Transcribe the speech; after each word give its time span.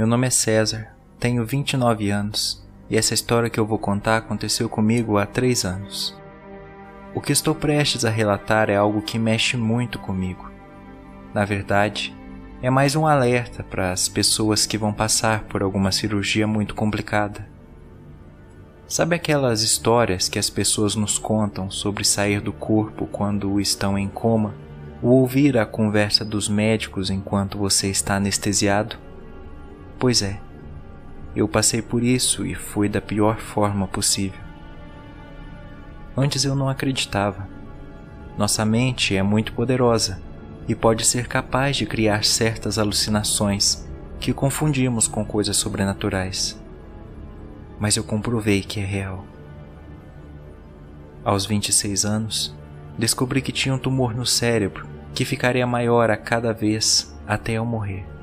Meu 0.00 0.06
nome 0.06 0.26
é 0.26 0.30
César, 0.30 0.94
tenho 1.18 1.44
29 1.44 2.08
anos 2.08 2.66
e 2.88 2.96
essa 2.96 3.12
história 3.12 3.50
que 3.50 3.60
eu 3.60 3.66
vou 3.66 3.78
contar 3.78 4.16
aconteceu 4.16 4.66
comigo 4.66 5.18
há 5.18 5.26
três 5.26 5.62
anos. 5.62 6.18
O 7.14 7.20
que 7.20 7.32
estou 7.32 7.54
prestes 7.54 8.02
a 8.06 8.08
relatar 8.08 8.70
é 8.70 8.76
algo 8.76 9.02
que 9.02 9.18
mexe 9.18 9.58
muito 9.58 9.98
comigo. 9.98 10.50
Na 11.34 11.44
verdade, 11.44 12.16
é 12.62 12.70
mais 12.70 12.96
um 12.96 13.06
alerta 13.06 13.62
para 13.62 13.92
as 13.92 14.08
pessoas 14.08 14.64
que 14.64 14.78
vão 14.78 14.90
passar 14.90 15.44
por 15.44 15.62
alguma 15.62 15.92
cirurgia 15.92 16.46
muito 16.46 16.74
complicada. 16.74 17.46
Sabe 18.88 19.16
aquelas 19.16 19.60
histórias 19.60 20.30
que 20.30 20.38
as 20.38 20.48
pessoas 20.48 20.94
nos 20.94 21.18
contam 21.18 21.70
sobre 21.70 22.04
sair 22.04 22.40
do 22.40 22.54
corpo 22.54 23.06
quando 23.06 23.60
estão 23.60 23.98
em 23.98 24.08
coma 24.08 24.54
ou 25.02 25.10
ouvir 25.10 25.58
a 25.58 25.66
conversa 25.66 26.24
dos 26.24 26.48
médicos 26.48 27.10
enquanto 27.10 27.58
você 27.58 27.88
está 27.90 28.16
anestesiado? 28.16 29.09
Pois 30.00 30.22
é, 30.22 30.40
eu 31.36 31.46
passei 31.46 31.82
por 31.82 32.02
isso 32.02 32.46
e 32.46 32.54
foi 32.54 32.88
da 32.88 33.02
pior 33.02 33.38
forma 33.38 33.86
possível. 33.86 34.40
Antes 36.16 36.42
eu 36.42 36.54
não 36.54 36.70
acreditava. 36.70 37.46
Nossa 38.38 38.64
mente 38.64 39.14
é 39.14 39.22
muito 39.22 39.52
poderosa 39.52 40.18
e 40.66 40.74
pode 40.74 41.04
ser 41.04 41.28
capaz 41.28 41.76
de 41.76 41.84
criar 41.84 42.24
certas 42.24 42.78
alucinações 42.78 43.86
que 44.18 44.32
confundimos 44.32 45.06
com 45.06 45.22
coisas 45.22 45.58
sobrenaturais. 45.58 46.58
Mas 47.78 47.94
eu 47.94 48.02
comprovei 48.02 48.62
que 48.62 48.80
é 48.80 48.84
real. 48.86 49.26
Aos 51.22 51.44
26 51.44 52.06
anos, 52.06 52.56
descobri 52.96 53.42
que 53.42 53.52
tinha 53.52 53.74
um 53.74 53.78
tumor 53.78 54.14
no 54.14 54.24
cérebro 54.24 54.88
que 55.14 55.26
ficaria 55.26 55.66
maior 55.66 56.10
a 56.10 56.16
cada 56.16 56.54
vez 56.54 57.14
até 57.26 57.52
eu 57.52 57.66
morrer. 57.66 58.19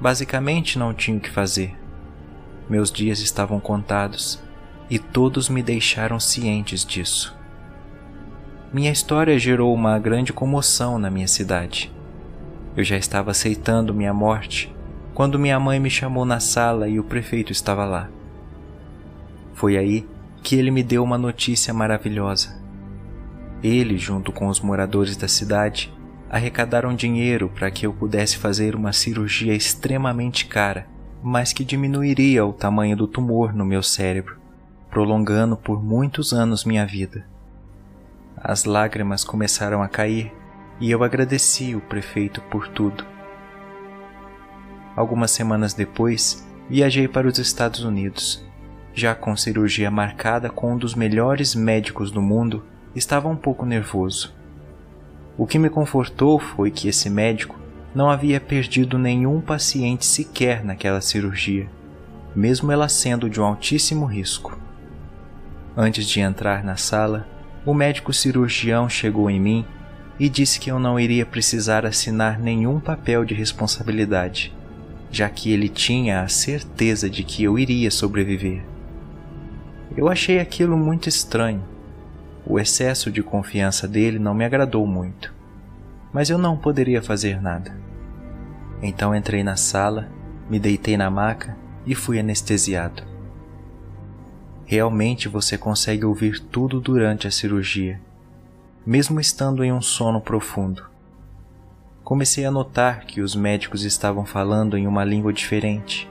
Basicamente 0.00 0.78
não 0.78 0.94
tinha 0.94 1.16
o 1.16 1.20
que 1.20 1.30
fazer. 1.30 1.76
Meus 2.68 2.92
dias 2.92 3.20
estavam 3.20 3.58
contados 3.58 4.40
e 4.88 4.98
todos 4.98 5.48
me 5.48 5.62
deixaram 5.62 6.20
cientes 6.20 6.84
disso. 6.84 7.36
Minha 8.72 8.92
história 8.92 9.38
gerou 9.38 9.74
uma 9.74 9.98
grande 9.98 10.32
comoção 10.32 10.98
na 10.98 11.10
minha 11.10 11.26
cidade. 11.26 11.92
Eu 12.76 12.84
já 12.84 12.96
estava 12.96 13.30
aceitando 13.30 13.94
minha 13.94 14.12
morte 14.14 14.74
quando 15.14 15.38
minha 15.38 15.58
mãe 15.58 15.80
me 15.80 15.90
chamou 15.90 16.24
na 16.24 16.38
sala 16.38 16.88
e 16.88 17.00
o 17.00 17.04
prefeito 17.04 17.50
estava 17.50 17.84
lá. 17.84 18.08
Foi 19.54 19.76
aí 19.76 20.06
que 20.42 20.54
ele 20.54 20.70
me 20.70 20.82
deu 20.82 21.02
uma 21.02 21.18
notícia 21.18 21.74
maravilhosa. 21.74 22.56
Ele, 23.62 23.98
junto 23.98 24.30
com 24.30 24.46
os 24.46 24.60
moradores 24.60 25.16
da 25.16 25.26
cidade, 25.26 25.92
arrecadaram 26.30 26.94
dinheiro 26.94 27.48
para 27.48 27.70
que 27.70 27.86
eu 27.86 27.92
pudesse 27.92 28.36
fazer 28.36 28.74
uma 28.74 28.92
cirurgia 28.92 29.54
extremamente 29.54 30.46
cara, 30.46 30.86
mas 31.22 31.52
que 31.52 31.64
diminuiria 31.64 32.44
o 32.44 32.52
tamanho 32.52 32.96
do 32.96 33.06
tumor 33.06 33.54
no 33.54 33.64
meu 33.64 33.82
cérebro, 33.82 34.36
prolongando 34.90 35.56
por 35.56 35.82
muitos 35.82 36.32
anos 36.32 36.64
minha 36.64 36.86
vida. 36.86 37.24
As 38.36 38.64
lágrimas 38.64 39.24
começaram 39.24 39.82
a 39.82 39.88
cair 39.88 40.32
e 40.80 40.90
eu 40.90 41.02
agradeci 41.02 41.74
o 41.74 41.80
prefeito 41.80 42.40
por 42.42 42.68
tudo. 42.68 43.04
Algumas 44.94 45.30
semanas 45.30 45.74
depois, 45.74 46.46
viajei 46.68 47.08
para 47.08 47.26
os 47.26 47.38
Estados 47.38 47.80
Unidos. 47.80 48.44
Já 48.94 49.14
com 49.14 49.36
cirurgia 49.36 49.90
marcada 49.90 50.50
com 50.50 50.74
um 50.74 50.78
dos 50.78 50.94
melhores 50.94 51.54
médicos 51.54 52.10
do 52.10 52.20
mundo, 52.20 52.64
estava 52.94 53.28
um 53.28 53.36
pouco 53.36 53.64
nervoso 53.64 54.38
o 55.38 55.46
que 55.46 55.56
me 55.56 55.70
confortou 55.70 56.40
foi 56.40 56.68
que 56.68 56.88
esse 56.88 57.08
médico 57.08 57.56
não 57.94 58.10
havia 58.10 58.40
perdido 58.40 58.98
nenhum 58.98 59.40
paciente 59.40 60.04
sequer 60.04 60.64
naquela 60.64 61.00
cirurgia, 61.00 61.70
mesmo 62.34 62.72
ela 62.72 62.88
sendo 62.88 63.30
de 63.30 63.40
um 63.40 63.44
altíssimo 63.44 64.04
risco. 64.04 64.58
Antes 65.76 66.06
de 66.08 66.18
entrar 66.18 66.64
na 66.64 66.76
sala, 66.76 67.26
o 67.64 67.72
médico 67.72 68.12
cirurgião 68.12 68.88
chegou 68.88 69.30
em 69.30 69.40
mim 69.40 69.64
e 70.18 70.28
disse 70.28 70.58
que 70.58 70.72
eu 70.72 70.80
não 70.80 70.98
iria 70.98 71.24
precisar 71.24 71.86
assinar 71.86 72.40
nenhum 72.40 72.80
papel 72.80 73.24
de 73.24 73.32
responsabilidade, 73.32 74.52
já 75.08 75.28
que 75.28 75.52
ele 75.52 75.68
tinha 75.68 76.22
a 76.22 76.28
certeza 76.28 77.08
de 77.08 77.22
que 77.22 77.44
eu 77.44 77.56
iria 77.56 77.92
sobreviver. 77.92 78.64
Eu 79.96 80.08
achei 80.08 80.40
aquilo 80.40 80.76
muito 80.76 81.08
estranho 81.08 81.62
o 82.48 82.58
excesso 82.58 83.12
de 83.12 83.22
confiança 83.22 83.86
dele 83.86 84.18
não 84.18 84.32
me 84.32 84.42
agradou 84.42 84.86
muito, 84.86 85.34
mas 86.10 86.30
eu 86.30 86.38
não 86.38 86.56
poderia 86.56 87.02
fazer 87.02 87.42
nada. 87.42 87.76
Então 88.82 89.14
entrei 89.14 89.44
na 89.44 89.54
sala, 89.54 90.08
me 90.48 90.58
deitei 90.58 90.96
na 90.96 91.10
maca 91.10 91.54
e 91.84 91.94
fui 91.94 92.18
anestesiado. 92.18 93.02
Realmente 94.64 95.28
você 95.28 95.58
consegue 95.58 96.06
ouvir 96.06 96.40
tudo 96.40 96.80
durante 96.80 97.26
a 97.26 97.30
cirurgia, 97.30 98.00
mesmo 98.84 99.20
estando 99.20 99.62
em 99.62 99.70
um 99.70 99.82
sono 99.82 100.18
profundo. 100.18 100.88
Comecei 102.02 102.46
a 102.46 102.50
notar 102.50 103.04
que 103.04 103.20
os 103.20 103.36
médicos 103.36 103.84
estavam 103.84 104.24
falando 104.24 104.78
em 104.78 104.86
uma 104.86 105.04
língua 105.04 105.34
diferente. 105.34 106.10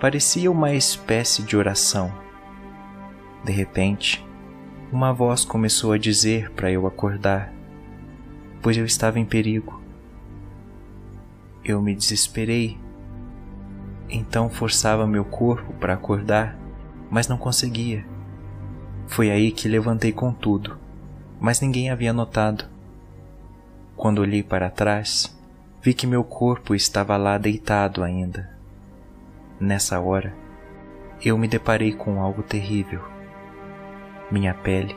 Parecia 0.00 0.48
uma 0.52 0.72
espécie 0.72 1.42
de 1.42 1.56
oração. 1.56 2.12
De 3.44 3.50
repente, 3.50 4.24
uma 4.90 5.12
voz 5.12 5.44
começou 5.44 5.92
a 5.92 5.98
dizer 5.98 6.50
para 6.52 6.70
eu 6.70 6.86
acordar, 6.86 7.52
pois 8.62 8.76
eu 8.76 8.86
estava 8.86 9.18
em 9.18 9.24
perigo. 9.24 9.82
Eu 11.62 11.82
me 11.82 11.94
desesperei. 11.94 12.78
Então 14.08 14.48
forçava 14.48 15.06
meu 15.06 15.26
corpo 15.26 15.74
para 15.74 15.92
acordar, 15.92 16.58
mas 17.10 17.28
não 17.28 17.36
conseguia. 17.36 18.06
Foi 19.06 19.30
aí 19.30 19.52
que 19.52 19.68
levantei 19.68 20.10
com 20.10 20.32
tudo, 20.32 20.78
mas 21.38 21.60
ninguém 21.60 21.90
havia 21.90 22.12
notado. 22.12 22.64
Quando 23.94 24.20
olhei 24.20 24.42
para 24.42 24.70
trás, 24.70 25.38
vi 25.82 25.92
que 25.92 26.06
meu 26.06 26.24
corpo 26.24 26.74
estava 26.74 27.16
lá 27.18 27.36
deitado 27.36 28.02
ainda. 28.02 28.48
Nessa 29.60 30.00
hora, 30.00 30.34
eu 31.22 31.36
me 31.36 31.46
deparei 31.46 31.92
com 31.92 32.22
algo 32.22 32.42
terrível. 32.42 33.17
Minha 34.30 34.52
pele 34.52 34.94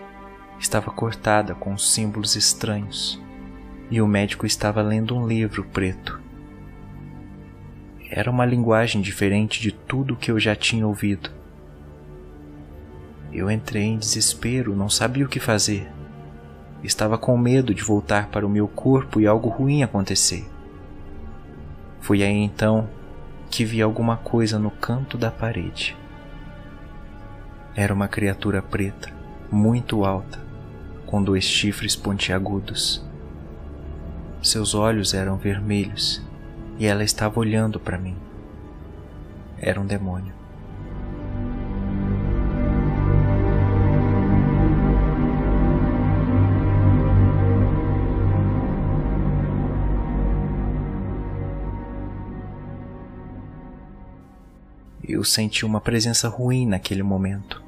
estava 0.59 0.92
cortada 0.92 1.56
com 1.56 1.78
símbolos 1.78 2.36
estranhos 2.36 3.18
e 3.90 4.02
o 4.02 4.08
médico 4.08 4.46
estava 4.46 4.81
lendo 4.81 5.16
um 5.16 5.25
livro 5.25 5.64
preto. 5.64 6.19
Era 8.09 8.30
uma 8.30 8.46
linguagem 8.46 9.01
diferente 9.01 9.62
de 9.62 9.72
tudo 9.72 10.18
que 10.18 10.30
eu 10.30 10.38
já 10.38 10.54
tinha 10.54 10.86
ouvido. 10.86 11.31
Eu 13.31 13.50
entrei 13.50 13.83
em 13.83 13.98
desespero, 13.98 14.75
não 14.75 14.89
sabia 14.89 15.25
o 15.25 15.30
que 15.30 15.39
fazer. 15.39 15.89
Estava 16.84 17.18
com 17.18 17.38
medo 17.38 17.74
de 17.74 17.84
voltar 17.84 18.27
para 18.27 18.45
o 18.45 18.50
meu 18.50 18.68
corpo 18.68 19.22
e 19.22 19.25
algo 19.25 19.48
ruim 19.48 19.81
acontecer. 19.81 20.45
Foi 22.01 22.22
aí 22.22 22.36
então 22.36 22.89
que 23.50 23.63
vi 23.63 23.81
alguma 23.81 24.18
coisa 24.18 24.60
no 24.60 24.72
canto 24.72 25.18
da 25.18 25.31
parede. 25.31 25.95
Era 27.74 27.94
uma 27.94 28.10
criatura 28.10 28.62
preta 28.62 29.20
muito 29.51 30.06
alta, 30.06 30.39
com 31.06 31.21
dois 31.21 31.44
chifres 31.44 31.94
pontiagudos. 31.95 33.03
Seus 34.42 34.74
olhos 34.74 35.13
eram 35.13 35.36
vermelhos 35.36 36.21
e 36.80 36.86
ela 36.86 37.03
estava 37.03 37.39
olhando 37.39 37.80
para 37.80 37.98
mim. 37.98 38.15
Era 39.59 39.80
um 39.80 39.86
demônio. 39.86 40.33
Eu 55.03 55.25
senti 55.25 55.65
uma 55.65 55.81
presença 55.81 56.30
ruim 56.30 56.65
naquele 56.65 57.03
momento 57.03 57.62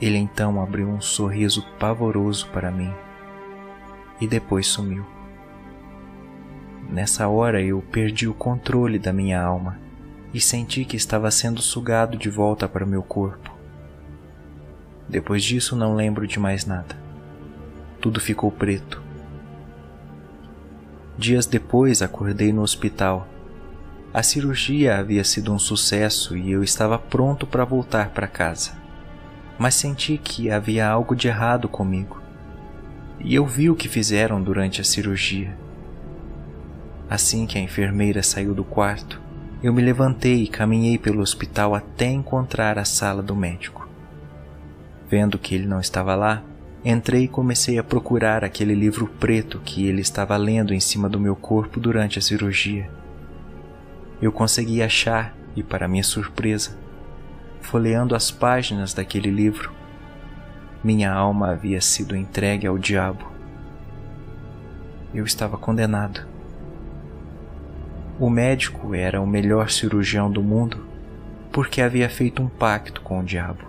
Ele 0.00 0.16
então 0.16 0.62
abriu 0.62 0.88
um 0.88 1.00
sorriso 1.00 1.66
pavoroso 1.78 2.48
para 2.48 2.70
mim 2.70 2.92
e 4.20 4.26
depois 4.26 4.66
sumiu. 4.66 5.04
Nessa 6.88 7.28
hora 7.28 7.62
eu 7.62 7.82
perdi 7.82 8.26
o 8.26 8.34
controle 8.34 8.98
da 8.98 9.12
minha 9.12 9.40
alma 9.40 9.78
e 10.32 10.40
senti 10.40 10.84
que 10.84 10.96
estava 10.96 11.30
sendo 11.30 11.60
sugado 11.60 12.16
de 12.16 12.30
volta 12.30 12.68
para 12.68 12.84
o 12.84 12.88
meu 12.88 13.02
corpo. 13.02 13.54
Depois 15.08 15.42
disso 15.42 15.74
não 15.74 15.94
lembro 15.94 16.26
de 16.26 16.38
mais 16.38 16.64
nada. 16.64 16.96
Tudo 18.00 18.20
ficou 18.20 18.50
preto. 18.50 19.02
Dias 21.16 21.46
depois 21.46 22.02
acordei 22.02 22.52
no 22.52 22.62
hospital. 22.62 23.26
A 24.14 24.22
cirurgia 24.22 24.98
havia 24.98 25.24
sido 25.24 25.52
um 25.52 25.58
sucesso 25.58 26.36
e 26.36 26.50
eu 26.50 26.62
estava 26.62 26.98
pronto 26.98 27.46
para 27.46 27.64
voltar 27.64 28.10
para 28.10 28.28
casa. 28.28 28.72
Mas 29.58 29.74
senti 29.74 30.16
que 30.16 30.50
havia 30.50 30.88
algo 30.88 31.16
de 31.16 31.28
errado 31.28 31.68
comigo. 31.68 32.22
E 33.18 33.34
eu 33.34 33.44
vi 33.44 33.68
o 33.68 33.74
que 33.74 33.88
fizeram 33.88 34.40
durante 34.40 34.80
a 34.80 34.84
cirurgia. 34.84 35.56
Assim 37.10 37.46
que 37.46 37.58
a 37.58 37.60
enfermeira 37.60 38.22
saiu 38.22 38.54
do 38.54 38.62
quarto, 38.62 39.20
eu 39.62 39.72
me 39.72 39.82
levantei 39.82 40.44
e 40.44 40.48
caminhei 40.48 40.96
pelo 40.96 41.20
hospital 41.20 41.74
até 41.74 42.06
encontrar 42.06 42.78
a 42.78 42.84
sala 42.84 43.22
do 43.22 43.34
médico. 43.34 43.88
Vendo 45.10 45.38
que 45.38 45.54
ele 45.54 45.66
não 45.66 45.80
estava 45.80 46.14
lá, 46.14 46.44
entrei 46.84 47.24
e 47.24 47.28
comecei 47.28 47.78
a 47.78 47.82
procurar 47.82 48.44
aquele 48.44 48.74
livro 48.74 49.08
preto 49.18 49.58
que 49.64 49.86
ele 49.86 50.00
estava 50.00 50.36
lendo 50.36 50.72
em 50.72 50.78
cima 50.78 51.08
do 51.08 51.18
meu 51.18 51.34
corpo 51.34 51.80
durante 51.80 52.18
a 52.18 52.22
cirurgia. 52.22 52.88
Eu 54.22 54.30
consegui 54.30 54.82
achar 54.82 55.34
e, 55.56 55.62
para 55.62 55.88
minha 55.88 56.04
surpresa, 56.04 56.76
folheando 57.60 58.14
as 58.14 58.30
páginas 58.30 58.94
daquele 58.94 59.30
livro, 59.30 59.72
minha 60.82 61.12
alma 61.12 61.50
havia 61.50 61.80
sido 61.80 62.16
entregue 62.16 62.66
ao 62.66 62.78
diabo. 62.78 63.30
Eu 65.12 65.24
estava 65.24 65.56
condenado. 65.56 66.26
O 68.18 68.28
médico 68.30 68.94
era 68.94 69.20
o 69.20 69.26
melhor 69.26 69.70
cirurgião 69.70 70.30
do 70.30 70.42
mundo 70.42 70.86
porque 71.52 71.80
havia 71.80 72.08
feito 72.08 72.42
um 72.42 72.48
pacto 72.48 73.00
com 73.00 73.20
o 73.20 73.24
diabo, 73.24 73.64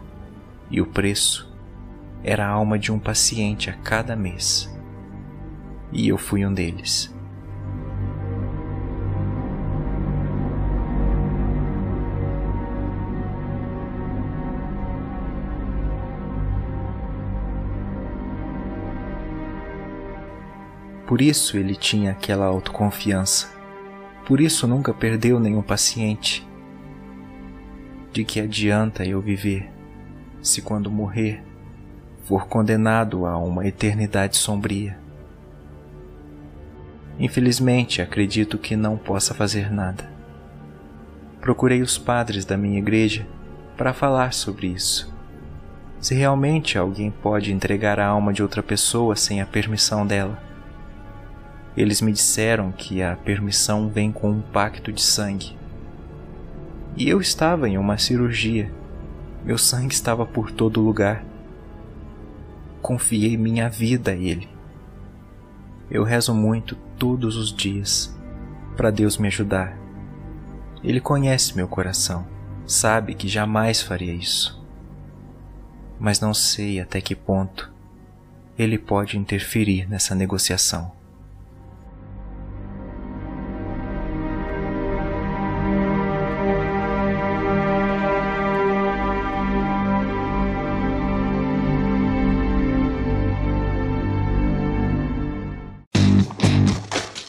e 0.69 0.81
o 0.81 0.85
preço 0.85 1.51
era 2.23 2.45
a 2.45 2.49
alma 2.49 2.77
de 2.77 2.91
um 2.91 2.99
paciente 2.99 3.69
a 3.69 3.73
cada 3.73 4.15
mês. 4.15 4.69
E 5.91 6.07
eu 6.07 6.17
fui 6.17 6.45
um 6.45 6.53
deles. 6.53 7.13
Por 21.09 21.23
isso 21.23 21.57
ele 21.57 21.75
tinha 21.75 22.11
aquela 22.11 22.45
autoconfiança. 22.45 23.51
Por 24.27 24.39
isso 24.39 24.67
nunca 24.67 24.93
perdeu 24.93 25.39
nenhum 25.39 25.63
paciente. 25.63 26.47
De 28.13 28.23
que 28.23 28.39
adianta 28.39 29.03
eu 29.03 29.19
viver 29.19 29.71
se 30.39 30.61
quando 30.61 30.91
morrer 30.91 31.43
for 32.25 32.45
condenado 32.45 33.25
a 33.25 33.35
uma 33.39 33.65
eternidade 33.65 34.37
sombria? 34.37 34.99
Infelizmente, 37.17 38.03
acredito 38.03 38.59
que 38.59 38.75
não 38.75 38.95
possa 38.95 39.33
fazer 39.33 39.71
nada. 39.71 40.07
Procurei 41.41 41.81
os 41.81 41.97
padres 41.97 42.45
da 42.45 42.55
minha 42.55 42.77
igreja 42.77 43.27
para 43.75 43.95
falar 43.95 44.31
sobre 44.31 44.67
isso. 44.67 45.11
Se 45.99 46.13
realmente 46.13 46.77
alguém 46.77 47.09
pode 47.09 47.51
entregar 47.51 47.99
a 47.99 48.05
alma 48.05 48.31
de 48.31 48.43
outra 48.43 48.61
pessoa 48.61 49.15
sem 49.15 49.41
a 49.41 49.45
permissão 49.47 50.05
dela. 50.05 50.48
Eles 51.77 52.01
me 52.01 52.11
disseram 52.11 52.71
que 52.71 53.01
a 53.01 53.15
permissão 53.15 53.89
vem 53.89 54.11
com 54.11 54.31
um 54.31 54.41
pacto 54.41 54.91
de 54.91 55.01
sangue. 55.01 55.57
E 56.97 57.07
eu 57.07 57.21
estava 57.21 57.69
em 57.69 57.77
uma 57.77 57.97
cirurgia. 57.97 58.71
Meu 59.45 59.57
sangue 59.57 59.93
estava 59.93 60.25
por 60.25 60.51
todo 60.51 60.81
lugar. 60.81 61.23
Confiei 62.81 63.37
minha 63.37 63.69
vida 63.69 64.11
a 64.11 64.15
Ele. 64.15 64.49
Eu 65.89 66.03
rezo 66.03 66.33
muito 66.33 66.75
todos 66.97 67.35
os 67.35 67.53
dias 67.53 68.13
para 68.75 68.91
Deus 68.91 69.17
me 69.17 69.27
ajudar. 69.27 69.77
Ele 70.83 71.01
conhece 71.01 71.55
meu 71.55 71.67
coração, 71.67 72.25
sabe 72.65 73.13
que 73.13 73.27
jamais 73.27 73.81
faria 73.81 74.13
isso. 74.13 74.63
Mas 75.99 76.21
não 76.21 76.33
sei 76.33 76.79
até 76.79 77.01
que 77.01 77.15
ponto 77.15 77.71
Ele 78.57 78.77
pode 78.77 79.17
interferir 79.17 79.89
nessa 79.89 80.15
negociação. 80.15 80.98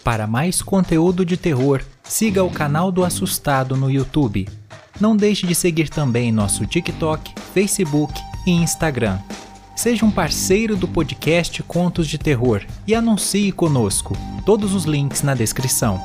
Para 0.05 0.26
mais 0.26 0.62
conteúdo 0.62 1.25
de 1.25 1.37
terror, 1.37 1.82
siga 2.02 2.43
o 2.43 2.50
canal 2.50 2.91
do 2.91 3.05
Assustado 3.05 3.76
no 3.76 3.91
YouTube. 3.91 4.49
Não 4.99 5.17
deixe 5.17 5.47
de 5.47 5.55
seguir 5.55 5.88
também 5.88 6.32
nosso 6.32 6.67
TikTok, 6.67 7.35
Facebook 7.52 8.14
e 8.47 8.50
Instagram. 8.50 9.19
Seja 9.76 10.05
um 10.05 10.11
parceiro 10.11 10.76
do 10.76 10.88
podcast 10.88 11.62
Contos 11.62 12.06
de 12.06 12.19
Terror 12.19 12.62
e 12.87 12.94
anuncie 12.94 13.52
conosco. 13.52 14.17
Todos 14.44 14.75
os 14.75 14.85
links 14.85 15.23
na 15.23 15.35
descrição. 15.35 16.00